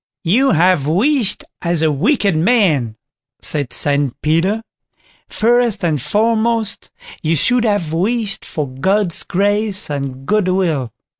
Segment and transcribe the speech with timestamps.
[0.23, 2.95] "You have wished as a wicked man",
[3.39, 4.63] said St Peter;
[5.29, 6.89] "first and foremost,
[7.21, 10.91] you should have wished for God's grace and goodwill."